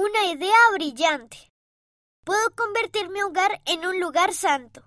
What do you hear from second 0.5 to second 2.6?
brillante. Puedo